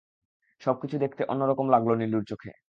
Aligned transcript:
সব 0.61 0.75
কিছু 0.81 0.95
দেখতে 0.97 1.21
অন্য 1.25 1.43
রকম 1.45 1.67
লাগল 1.69 1.91
নীলুর 1.97 2.23
চোখে। 2.25 2.51